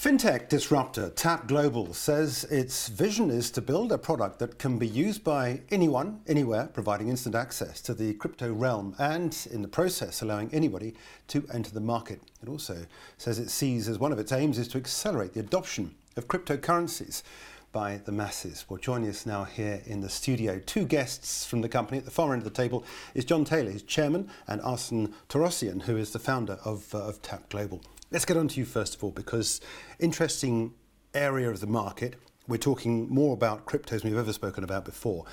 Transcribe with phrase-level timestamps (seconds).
[0.00, 4.86] Fintech disruptor Tap Global says its vision is to build a product that can be
[4.86, 10.22] used by anyone, anywhere, providing instant access to the crypto realm and, in the process,
[10.22, 10.94] allowing anybody
[11.26, 12.20] to enter the market.
[12.40, 15.96] It also says it sees as one of its aims is to accelerate the adoption
[16.16, 17.24] of cryptocurrencies
[17.72, 18.66] by the masses.
[18.68, 21.98] Well, joining us now here in the studio, two guests from the company.
[21.98, 22.84] At the far end of the table
[23.14, 27.20] is John Taylor, who's chairman, and Arsen Torossian, who is the founder of, uh, of
[27.20, 27.80] Tap Global.
[28.10, 29.60] Let's get on to you first of all, because
[29.98, 30.72] interesting
[31.12, 32.14] area of the market.
[32.46, 35.26] We're talking more about cryptos than we've ever spoken about before.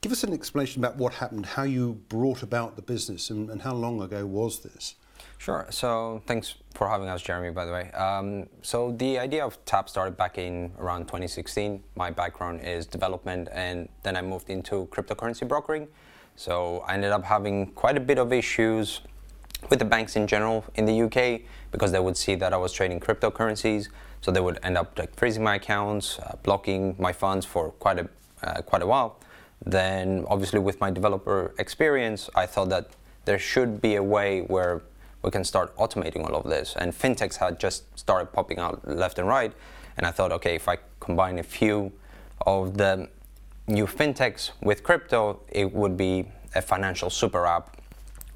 [0.00, 3.60] Give us an explanation about what happened, how you brought about the business, and, and
[3.60, 4.94] how long ago was this?
[5.36, 5.66] Sure.
[5.68, 7.90] So thanks for having us, Jeremy, by the way.
[7.90, 11.84] Um, so the idea of TAP started back in around 2016.
[11.96, 15.86] My background is development, and then I moved into cryptocurrency brokering.
[16.34, 19.02] So I ended up having quite a bit of issues
[19.70, 22.72] with the banks in general in the UK because they would see that I was
[22.72, 23.88] trading cryptocurrencies.
[24.20, 27.98] So they would end up like freezing my accounts, uh, blocking my funds for quite
[27.98, 28.08] a
[28.42, 29.18] uh, quite a while.
[29.64, 32.90] Then obviously with my developer experience, I thought that
[33.24, 34.82] there should be a way where
[35.22, 36.76] we can start automating all of this.
[36.78, 39.52] And fintechs had just started popping out left and right.
[39.96, 41.92] And I thought, okay, if I combine a few
[42.46, 43.08] of the
[43.66, 47.75] new fintechs with crypto, it would be a financial super app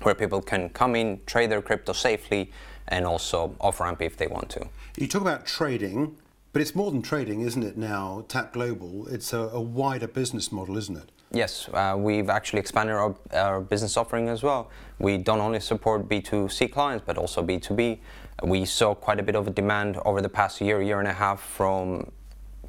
[0.02, 2.50] where people can come in, trade their crypto safely,
[2.88, 4.68] and also off ramp if they want to.
[4.96, 6.16] You talk about trading,
[6.52, 7.76] but it's more than trading, isn't it?
[7.76, 11.10] Now, Tap Global, it's a, a wider business model, isn't it?
[11.32, 14.68] Yes, uh, we've actually expanded our, our, business offering as well.
[14.98, 18.00] We don't only support B2C clients, but also B2B.
[18.42, 21.12] We saw quite a bit of a demand over the past year, year and a
[21.12, 22.10] half from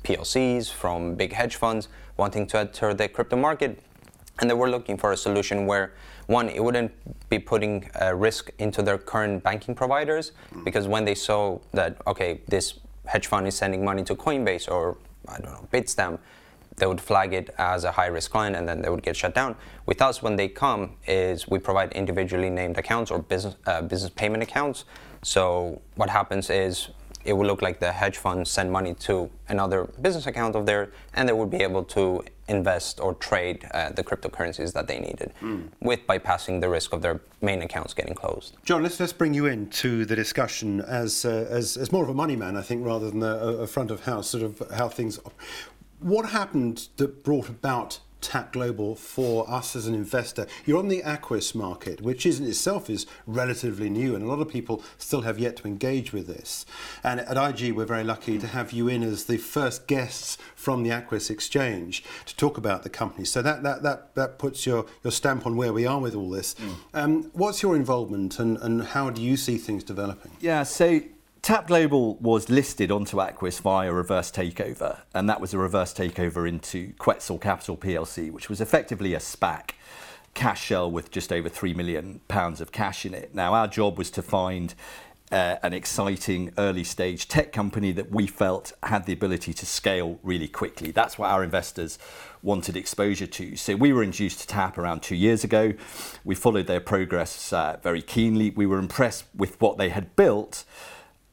[0.04, 1.88] PLCs, from big hedge funds
[2.18, 3.80] wanting to enter the crypto market.
[4.40, 5.94] And they were looking for a solution where
[6.32, 6.92] one, it wouldn't
[7.30, 10.64] be putting a risk into their current banking providers mm.
[10.64, 14.98] because when they saw that, okay, this hedge fund is sending money to Coinbase or,
[15.28, 16.20] I don't know, Bitstamp,
[16.78, 19.36] they would flag it as a high risk client and then they would get shut
[19.36, 19.56] down.
[19.86, 24.12] With us, when they come, is we provide individually named accounts or business, uh, business
[24.16, 24.86] payment accounts.
[25.22, 26.90] So what happens is
[27.24, 30.90] it will look like the hedge fund send money to another business account of theirs,
[31.14, 35.30] and they would be able to invest or trade uh, the cryptocurrencies that they needed,
[35.42, 35.64] mm.
[35.80, 38.56] with bypassing the risk of their main accounts getting closed.
[38.64, 42.20] John, let's let's bring you into the discussion as uh, as, as more of a
[42.24, 43.36] money man, I think, rather than a,
[43.66, 45.20] a front of house sort of how things.
[46.00, 50.48] What happened that brought about Tap Global for us as an investor.
[50.66, 54.40] You're on the Aquis market, which is in itself is relatively new, and a lot
[54.40, 56.66] of people still have yet to engage with this.
[57.04, 60.84] And at IG, we're very lucky to have you in as the first guests from
[60.84, 63.26] the Aquis exchange to talk about the company.
[63.26, 66.30] So that that that, that puts your, your stamp on where we are with all
[66.30, 66.56] this.
[66.56, 66.76] Mm.
[66.94, 70.32] Um, what's your involvement, and, and how do you see things developing?
[70.40, 71.02] Yeah, so
[71.42, 75.92] Tap Global was listed onto Aquis via a reverse takeover, and that was a reverse
[75.92, 79.72] takeover into Quetzal Capital PLC, which was effectively a SPAC
[80.36, 83.34] cash shell with just over three million pounds of cash in it.
[83.34, 84.76] Now, our job was to find
[85.32, 90.20] uh, an exciting early stage tech company that we felt had the ability to scale
[90.22, 90.92] really quickly.
[90.92, 91.98] That's what our investors
[92.44, 93.56] wanted exposure to.
[93.56, 95.74] So we were introduced to TAP around two years ago.
[96.24, 98.52] We followed their progress uh, very keenly.
[98.52, 100.66] We were impressed with what they had built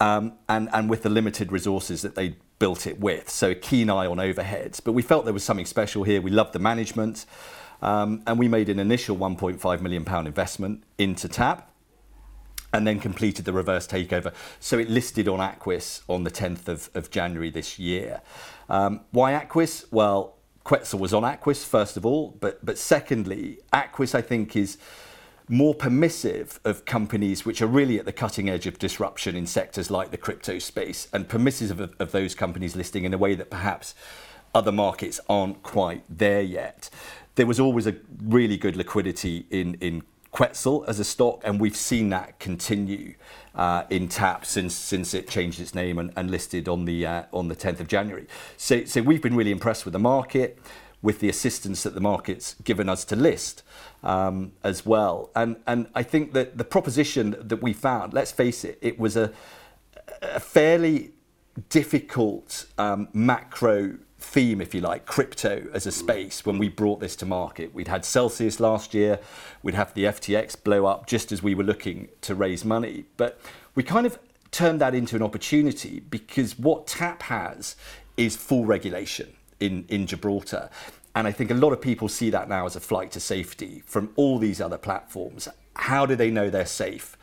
[0.01, 3.29] um, and, and with the limited resources that they built it with.
[3.31, 4.81] So a keen eye on overheads.
[4.83, 6.21] But we felt there was something special here.
[6.21, 7.27] We loved the management.
[7.81, 11.71] Um, and we made an initial 1.5 million pound investment into TAP
[12.73, 14.35] and then completed the reverse takeover.
[14.61, 18.21] So it listed on Aquis on the 10th of, of January this year.
[18.69, 19.87] Um, why Aquis?
[19.91, 24.77] Well, Quetzal was on Aquis, first of all, but, but secondly, Aquis, I think, is
[25.49, 29.91] more permissive of companies which are really at the cutting edge of disruption in sectors
[29.91, 33.51] like the crypto space and permissive of, of those companies listing in a way that
[33.51, 33.95] perhaps
[34.55, 36.91] other markets aren't quite there yet.
[37.35, 41.77] There was always a really good liquidity in, in Quetzal as a stock, and we've
[41.77, 43.15] seen that continue
[43.55, 47.23] uh, in TAP since since it changed its name and, and listed on the uh,
[47.33, 48.27] on the 10th of January.
[48.57, 50.59] So, so we've been really impressed with the market
[51.01, 53.63] with the assistance that the market's given us to list
[54.03, 55.31] um, as well.
[55.35, 59.17] And, and I think that the proposition that we found, let's face it, it was
[59.17, 59.33] a,
[60.23, 61.13] a fairly
[61.69, 67.15] difficult um, macro theme, if you like, crypto as a space when we brought this
[67.17, 67.73] to market.
[67.73, 69.21] We'd had Celsius last year,
[69.63, 73.05] we'd have the FTX blow up just as we were looking to raise money.
[73.17, 73.41] But
[73.77, 74.19] we kind of
[74.51, 77.77] turned that into an opportunity because what TAP has
[78.17, 80.71] is full regulation in, in Gibraltar.
[81.15, 83.83] And I think a lot of people see that now as a flight to safety
[83.87, 85.49] from all these other platforms.
[85.75, 87.17] How do they know they're safe?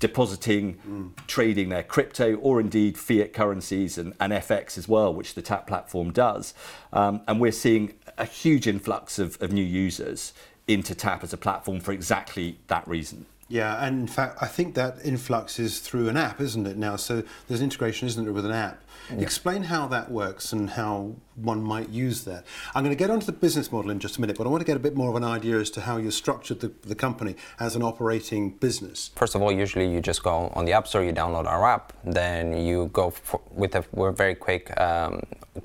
[0.00, 1.26] depositing, mm.
[1.26, 5.66] trading their crypto, or indeed fiat currencies and, and, FX as well, which the TAP
[5.66, 6.54] platform does.
[6.92, 10.32] Um, and we're seeing a huge influx of, of new users
[10.66, 13.26] into TAP as a platform for exactly that reason.
[13.50, 16.94] Yeah, and in fact, I think that influx is through an app, isn't it now?
[16.94, 18.80] So there's integration, isn't there, with an app?
[19.10, 19.22] Yeah.
[19.22, 22.44] Explain how that works and how one might use that.
[22.76, 24.60] I'm going to get onto the business model in just a minute, but I want
[24.60, 26.94] to get a bit more of an idea as to how you structured the, the
[26.94, 29.10] company as an operating business.
[29.16, 31.92] First of all, usually you just go on the App Store, you download our app,
[32.04, 35.22] then you go for, with a we're very quick um,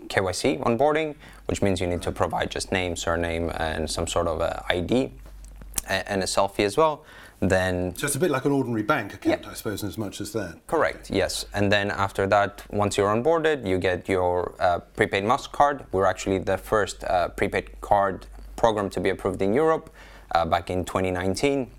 [0.07, 1.13] KYC onboarding,
[1.45, 5.11] which means you need to provide just name, surname, and some sort of a ID
[5.87, 7.05] and a selfie as well
[7.39, 9.49] then so it's a bit like an ordinary bank account, yeah.
[9.49, 10.65] I suppose, in as much as that.
[10.67, 11.09] Correct.
[11.09, 15.85] Yes, and then after that, once you're onboarded, you get your uh, prepaid Mastercard.
[15.91, 19.89] We're actually the first uh, prepaid card program to be approved in Europe
[20.33, 21.69] uh, back in 2019.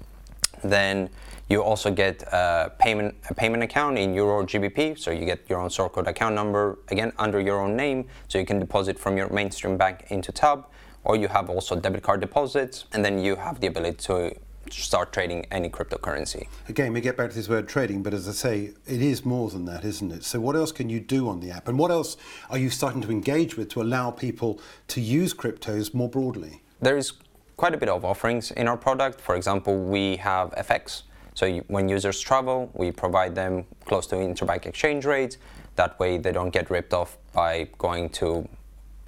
[0.62, 1.08] Then
[1.48, 5.60] you also get a payment a payment account in Euro GBP, so you get your
[5.60, 9.16] own sort code account number again under your own name, so you can deposit from
[9.16, 10.70] your mainstream bank into Tap
[11.06, 14.34] or you have also debit card deposits, and then you have the ability to
[14.72, 16.48] start trading any cryptocurrency.
[16.68, 19.50] Again, we get back to this word trading, but as I say, it is more
[19.50, 20.24] than that, isn't it?
[20.24, 21.68] So, what else can you do on the app?
[21.68, 22.16] And what else
[22.50, 26.62] are you starting to engage with to allow people to use cryptos more broadly?
[26.80, 27.12] There is
[27.56, 29.20] quite a bit of offerings in our product.
[29.20, 31.02] For example, we have FX.
[31.34, 35.38] So, you, when users travel, we provide them close to interbank exchange rates.
[35.76, 38.48] That way, they don't get ripped off by going to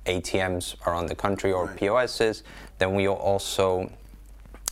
[0.08, 1.76] ATMs around the country or right.
[1.76, 2.42] POSs.
[2.78, 3.90] Then we also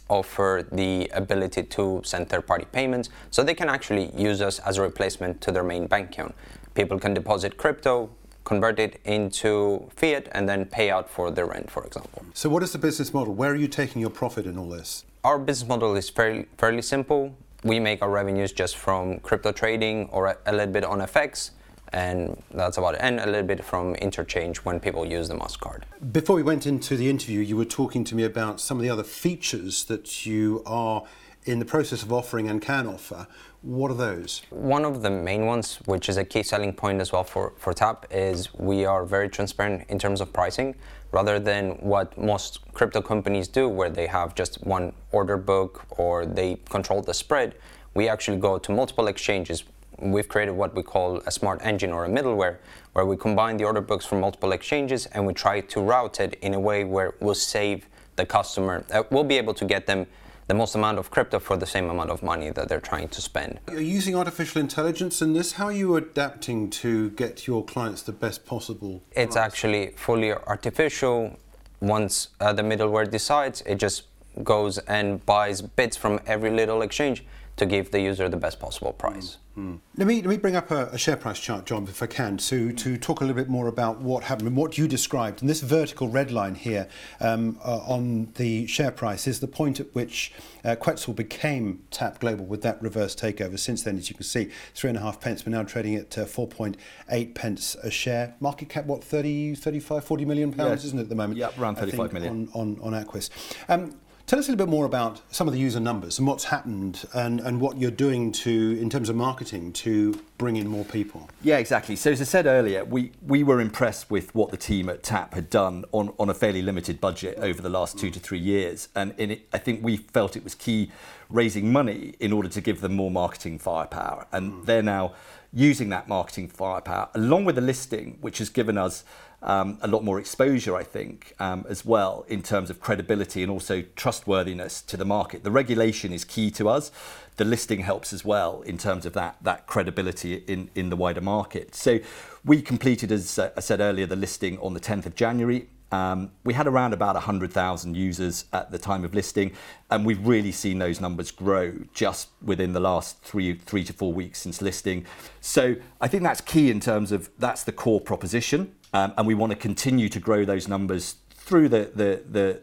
[0.08, 4.82] offer the ability to send third-party payments so they can actually use us as a
[4.82, 6.34] replacement to their main bank account.
[6.74, 8.10] People can deposit crypto,
[8.44, 12.24] convert it into fiat, and then pay out for their rent, for example.
[12.34, 13.34] So what is the business model?
[13.34, 15.04] Where are you taking your profit in all this?
[15.24, 17.34] Our business model is fairly, fairly simple.
[17.64, 21.50] We make our revenues just from crypto trading or a, a little bit on FX
[21.92, 23.00] and that's about it.
[23.02, 25.82] And a little bit from interchange when people use the Mastercard.
[26.12, 28.90] Before we went into the interview, you were talking to me about some of the
[28.90, 31.04] other features that you are
[31.46, 33.26] in the process of offering and can offer.
[33.62, 34.42] What are those?
[34.50, 37.72] One of the main ones, which is a key selling point as well for, for
[37.72, 40.74] TAP, is we are very transparent in terms of pricing
[41.12, 46.26] rather than what most crypto companies do, where they have just one order book or
[46.26, 47.54] they control the spread.
[47.94, 49.64] We actually go to multiple exchanges
[49.98, 52.56] we've created what we call a smart engine or a middleware
[52.92, 56.34] where we combine the order books from multiple exchanges and we try to route it
[56.42, 58.84] in a way where we'll save the customer.
[58.92, 60.06] Uh, we'll be able to get them
[60.46, 63.20] the most amount of crypto for the same amount of money that they're trying to
[63.20, 63.58] spend.
[63.70, 65.52] You're using artificial intelligence in this.
[65.52, 69.02] How are you adapting to get your clients the best possible?
[69.12, 69.44] It's price?
[69.44, 71.36] actually fully artificial.
[71.80, 74.04] Once uh, the middleware decides, it just
[74.44, 77.24] goes and buys bits from every little exchange
[77.56, 79.38] to give the user the best possible price.
[79.56, 79.80] Mm.
[79.96, 82.36] Let me let me bring up a, a, share price chart, John, if I can,
[82.36, 85.40] to to talk a little bit more about what happened and what you described.
[85.40, 86.88] And this vertical red line here
[87.20, 90.30] um, uh, on the share price is the point at which
[90.62, 93.58] uh, Quetzal became Tap Global with that reverse takeover.
[93.58, 95.46] Since then, as you can see, three and a half pence.
[95.46, 98.34] We're now trading at uh, 4.8 pence a share.
[98.40, 101.38] Market cap, what 30, 35, 40 million pounds, isn't it at the moment?
[101.38, 103.30] Yeah, around 35 million on on, on Aquis.
[103.70, 103.96] Um,
[104.26, 107.06] Tell us a little bit more about some of the user numbers and what's happened
[107.14, 111.28] and, and what you're doing to in terms of marketing to bring in more people.
[111.44, 111.94] Yeah, exactly.
[111.94, 115.34] So as I said earlier, we, we were impressed with what the team at TAP
[115.34, 118.88] had done on, on a fairly limited budget over the last two to three years.
[118.96, 120.90] And in it, I think we felt it was key
[121.30, 124.26] raising money in order to give them more marketing firepower.
[124.32, 124.66] And mm.
[124.66, 125.14] they're now
[125.52, 129.04] using that marketing firepower along with the listing, which has given us
[129.42, 133.50] um, a lot more exposure, I think, um, as well in terms of credibility and
[133.50, 135.44] also trustworthiness to the market.
[135.44, 136.90] The regulation is key to us.
[137.36, 141.20] The listing helps as well in terms of that that credibility in in the wider
[141.20, 141.74] market.
[141.74, 142.00] So
[142.44, 145.68] we completed, as uh, I said earlier, the listing on the 10th of January.
[145.92, 149.52] Um, we had around about 100,000 users at the time of listing,
[149.90, 154.12] and we've really seen those numbers grow just within the last three, three to four
[154.12, 155.06] weeks since listing.
[155.40, 158.74] So I think that's key in terms of that's the core proposition.
[158.96, 162.60] Um, and we want to continue to grow those numbers through the, the, the,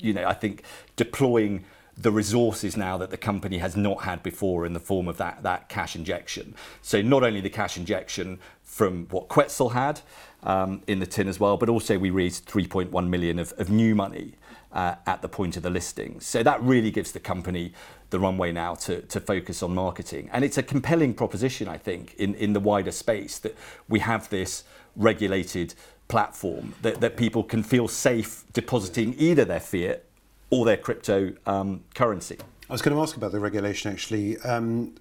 [0.00, 0.64] you know, I think
[0.96, 1.64] deploying
[1.96, 5.44] the resources now that the company has not had before in the form of that,
[5.44, 6.56] that cash injection.
[6.82, 10.00] So not only the cash injection from what Quetzal had
[10.42, 13.94] um, in the tin as well, but also we raised 3.1 million of, of new
[13.94, 14.34] money
[14.72, 16.18] uh, at the point of the listing.
[16.18, 17.74] So that really gives the company
[18.10, 20.30] the runway now to, to focus on marketing.
[20.32, 23.56] And it's a compelling proposition, I think, in, in the wider space that
[23.88, 24.64] we have this
[24.96, 25.74] regulated
[26.08, 30.04] platform that, that people can feel safe depositing either their fiat
[30.50, 32.36] or their crypto um, currency.
[32.68, 34.38] I was going to ask about the regulation actually.
[34.38, 34.96] Um,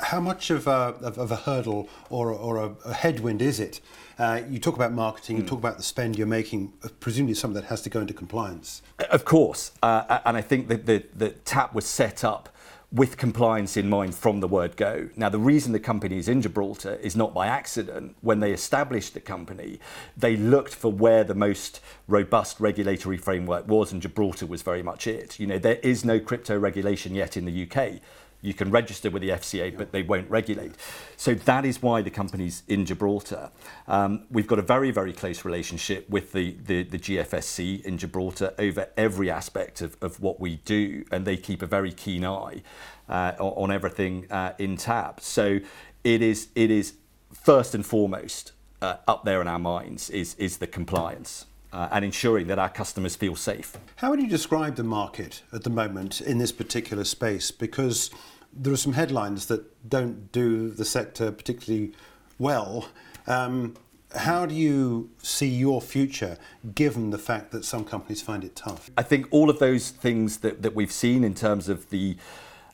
[0.00, 3.80] How much of a, of, of a hurdle or, or a, a, headwind is it?
[4.18, 6.72] Uh, you talk about marketing, you talk about the spend you're making.
[7.00, 8.82] Presumably, some of that has to go into compliance.
[9.10, 12.48] Of course, uh, and I think that the, the TAP was set up
[12.92, 15.08] with compliance in mind from the word go.
[15.16, 18.16] Now, the reason the company is in Gibraltar is not by accident.
[18.20, 19.80] When they established the company,
[20.14, 25.06] they looked for where the most robust regulatory framework was, and Gibraltar was very much
[25.06, 25.40] it.
[25.40, 28.00] You know, there is no crypto regulation yet in the UK
[28.42, 30.74] you can register with the FCA, but they won't regulate.
[31.16, 33.50] So that is why the company's in Gibraltar.
[33.86, 38.52] Um, we've got a very, very close relationship with the, the, the GFSC in Gibraltar
[38.58, 42.62] over every aspect of, of what we do, and they keep a very keen eye
[43.08, 45.20] uh, on everything uh, in TAP.
[45.20, 45.60] So
[46.02, 46.94] it is, it is
[47.32, 51.46] first and foremost uh, up there in our minds is, is the compliance.
[51.72, 53.78] Uh, and ensuring that our customers feel safe.
[53.96, 57.50] How would you describe the market at the moment in this particular space?
[57.50, 58.10] Because
[58.52, 61.92] there are some headlines that don't do the sector particularly
[62.38, 62.88] well.
[63.26, 63.74] Um,
[64.14, 66.36] how do you see your future
[66.74, 68.90] given the fact that some companies find it tough?
[68.98, 72.16] I think all of those things that, that we've seen in terms of the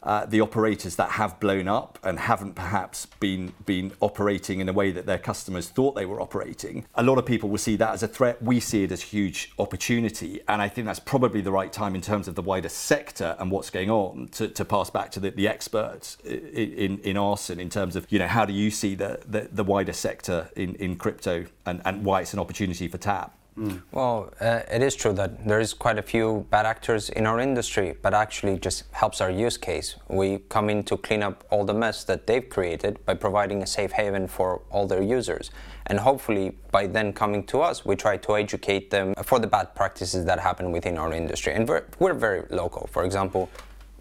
[0.08, 4.72] uh, the operators that have blown up and haven't perhaps been been operating in a
[4.72, 6.86] way that their customers thought they were operating.
[6.94, 8.40] A lot of people will see that as a threat.
[8.42, 12.00] We see it as huge opportunity, and I think that's probably the right time in
[12.00, 15.30] terms of the wider sector and what's going on to, to pass back to the,
[15.30, 19.20] the experts in, in, Arsen in terms of you know how do you see the,
[19.26, 23.37] the, the wider sector in, in crypto and, and why it's an opportunity for TAP.
[23.58, 23.82] Mm.
[23.90, 27.40] Well, uh, it is true that there is quite a few bad actors in our
[27.40, 29.96] industry, but actually just helps our use case.
[30.08, 33.66] We come in to clean up all the mess that they've created by providing a
[33.66, 35.50] safe haven for all their users.
[35.86, 39.74] And hopefully, by then coming to us, we try to educate them for the bad
[39.74, 41.54] practices that happen within our industry.
[41.54, 42.88] And we're, we're very local.
[42.92, 43.50] For example,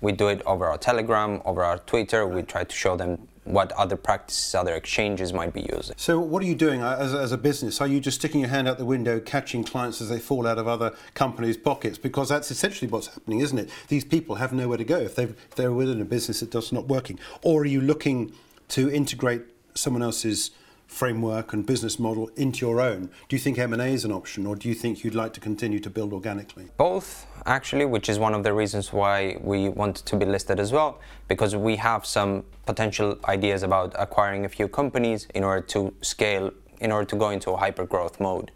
[0.02, 2.28] we do it over our Telegram, over our Twitter.
[2.28, 5.96] We try to show them what other practices, other exchanges might be using.
[5.98, 7.80] So, what are you doing uh, as, as a business?
[7.82, 10.58] Are you just sticking your hand out the window, catching clients as they fall out
[10.58, 11.98] of other companies' pockets?
[11.98, 13.70] Because that's essentially what's happening, isn't it?
[13.88, 16.88] These people have nowhere to go if, if they're within a business that does not
[16.88, 17.20] working.
[17.42, 18.34] Or are you looking
[18.70, 20.52] to integrate someone else's
[20.88, 23.10] framework and business model into your own.
[23.30, 25.80] Do you think M&A is an option or do you think you'd like to continue
[25.80, 26.66] to build organically?
[26.78, 30.72] Both, actually, which is one of the reasons why we want to be listed as
[30.72, 35.94] well, because we have some potential ideas about acquiring a few companies in order to
[36.02, 38.52] scale, in order to go into a hyper growth mode.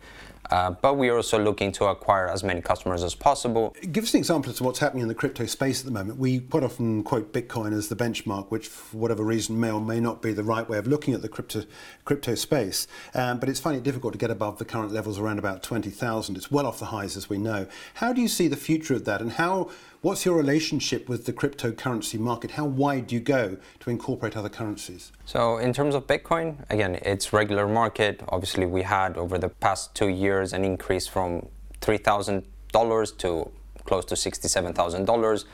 [0.51, 3.74] Uh, but we are also looking to acquire as many customers as possible.
[3.91, 6.20] Give us an example as to what's happening in the crypto space at the moment.
[6.20, 10.00] We quite often quote Bitcoin as the benchmark, which, for whatever reason, may or may
[10.01, 11.63] not be the right way of looking at the crypto
[12.03, 12.88] crypto space.
[13.13, 16.36] Um, but it's finding it difficult to get above the current levels around about 20,000.
[16.36, 17.67] It's well off the highs, as we know.
[17.96, 19.70] How do you see the future of that, and how
[20.03, 22.50] What's your relationship with the cryptocurrency market?
[22.50, 25.12] How wide do you go to incorporate other currencies?
[25.25, 28.24] So, in terms of Bitcoin, again, it's regular market.
[28.29, 31.50] Obviously, we had over the past two years an increase from
[31.81, 33.51] $3,000 to
[33.86, 35.46] close to $67,000.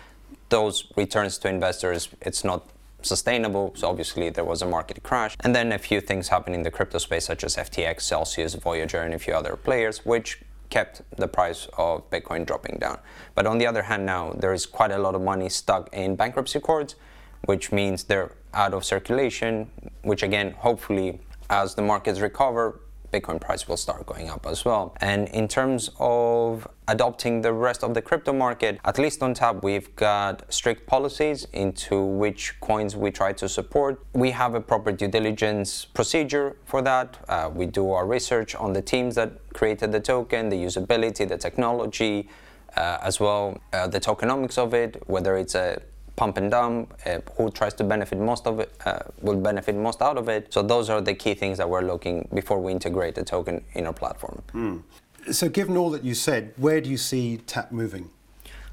[0.48, 2.70] Those returns to investors, it's not
[3.02, 3.74] sustainable.
[3.76, 5.36] So obviously there was a market crash.
[5.42, 9.02] And then a few things happened in the crypto space, such as FTX, Celsius, Voyager,
[9.02, 10.40] and a few other players, which
[10.70, 13.00] kept the price of Bitcoin dropping down.
[13.36, 16.16] But on the other hand, now there is quite a lot of money stuck in
[16.16, 16.96] bankruptcy courts,
[17.46, 19.70] which means they're out of circulation,
[20.02, 21.20] which again, hopefully,
[21.50, 22.80] as the markets recover,
[23.12, 24.96] Bitcoin price will start going up as well.
[25.02, 29.64] And in terms of adopting the rest of the crypto market, at least on Tap,
[29.64, 34.04] we've got strict policies into which coins we try to support.
[34.14, 37.18] We have a proper due diligence procedure for that.
[37.28, 41.38] Uh, we do our research on the teams that created the token, the usability, the
[41.38, 42.30] technology,
[42.76, 45.82] uh, as well uh, the tokenomics of it, whether it's a
[46.18, 50.02] pump and dump, uh, who tries to benefit most of it, uh, will benefit most
[50.02, 50.54] out of it.
[50.54, 53.86] So those are the key things that we're looking before we integrate the token in
[53.86, 54.42] our platform.
[54.54, 54.82] Mm.
[55.32, 58.10] So given all that you said, where do you see TAP moving?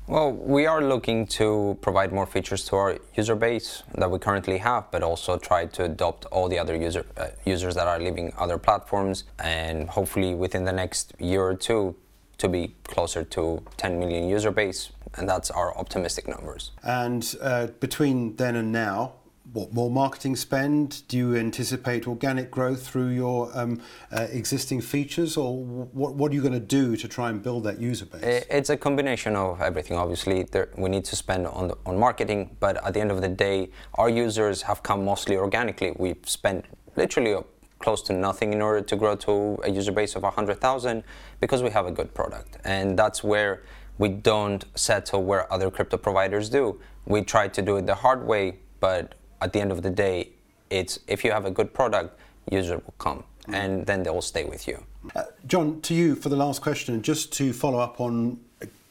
[0.07, 4.59] Well, we are looking to provide more features to our user base that we currently
[4.59, 8.33] have, but also try to adopt all the other user, uh, users that are leaving
[8.37, 11.97] other platforms, and hopefully within the next year or two,
[12.39, 16.73] to be closer to 10 million user base, and that's our optimistic numbers.
[16.83, 19.15] And uh, between then and now,
[19.53, 21.07] what more marketing spend?
[21.07, 26.35] Do you anticipate organic growth through your um, uh, existing features, or what, what are
[26.35, 28.45] you going to do to try and build that user base?
[28.51, 29.97] It's a combination of everything.
[29.97, 33.21] Obviously, there, we need to spend on the, on marketing, but at the end of
[33.21, 35.93] the day, our users have come mostly organically.
[35.97, 36.65] We've spent
[36.97, 37.37] literally
[37.79, 41.05] close to nothing in order to grow to a user base of 100,000
[41.41, 42.57] because we have a good product.
[42.65, 43.63] And that's where
[43.99, 46.81] we don't settle where other crypto providers do.
[47.07, 50.31] We try to do it the hard way, but at the end of the day,
[50.71, 52.19] it's if you have a good product,
[52.51, 54.83] user will come, and then they'll stay with you.
[55.15, 58.41] Uh, John, to you for the last question, just to follow up on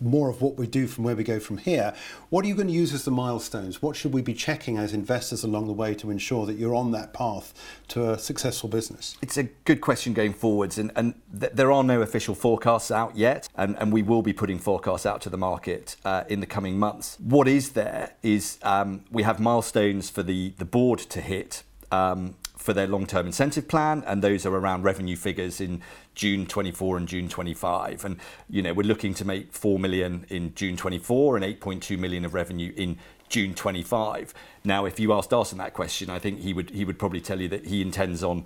[0.04, 1.94] more of what we do from where we go from here.
[2.30, 3.82] What are you going to use as the milestones?
[3.82, 6.92] What should we be checking as investors along the way to ensure that you're on
[6.92, 7.54] that path
[7.90, 9.18] to a successful business?
[9.22, 13.16] It's a good question going forwards, and, and th- there are no official forecasts out
[13.16, 16.48] yet, and, and, we will be putting forecasts out to the market uh, in the
[16.48, 17.18] coming months.
[17.20, 21.64] What is there is um, we have milestones for the, the board to hit.
[21.92, 25.82] Um, for their long-term incentive plan, and those are around revenue figures in
[26.16, 28.06] June 24 and June 25.
[28.06, 28.18] And
[28.50, 32.34] you know, we're looking to make 4 million in June 24 and 8.2 million of
[32.34, 34.34] revenue in June 25.
[34.64, 37.42] Now, if you asked Arsen that question, I think he would he would probably tell
[37.42, 38.46] you that he intends on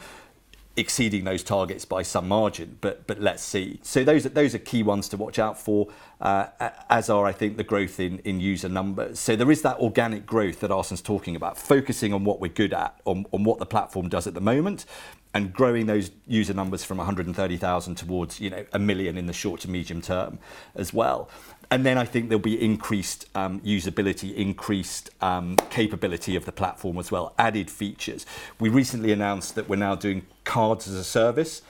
[0.77, 3.79] exceeding those targets by some margin, but but let's see.
[3.81, 5.88] So those are, those are key ones to watch out for,
[6.22, 6.48] uh,
[6.89, 9.19] as are I think the growth in in user numbers.
[9.19, 12.74] So there is that organic growth that Arsen's talking about, focusing on what we're good
[12.74, 14.86] at, on, on what the platform does at the moment,
[15.34, 19.62] and growing those user numbers from 130,000 towards you know a million in the short
[19.62, 20.39] to medium term
[20.75, 21.29] as well
[21.69, 26.97] and then I think there'll be increased um, usability, increased um, capability of the platform
[26.97, 28.25] as well, added features.
[28.59, 31.62] We recently announced that we're now doing cards as a service.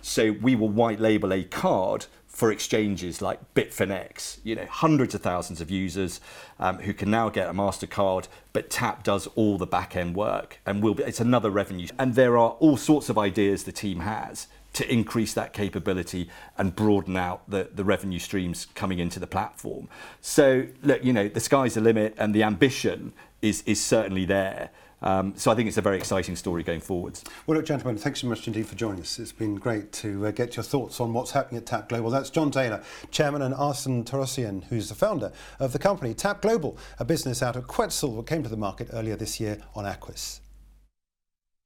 [0.00, 5.22] So we will white label a card for exchanges like Bitfinex, you know, hundreds of
[5.22, 6.20] thousands of users
[6.58, 10.58] um, who can now get a MasterCard, but Tap does all the back end work
[10.66, 11.86] and will be, it's another revenue.
[11.98, 16.28] And there are all sorts of ideas the team has to increase that capability
[16.58, 19.88] and broaden out the, the revenue streams coming into the platform.
[20.20, 24.70] So, look, you know, the sky's the limit and the ambition is, is certainly there.
[25.02, 27.22] Um, so I think it's a very exciting story going forwards.
[27.46, 29.18] Well, look, gentlemen, thanks so much indeed for joining us.
[29.18, 32.08] It's been great to uh, get your thoughts on what's happening at Tap Global.
[32.08, 36.78] That's John Taylor, Chairman, and Arsen Torossian, who's the founder of the company Tap Global,
[36.98, 40.40] a business out of Quetzal that came to the market earlier this year on Aquis.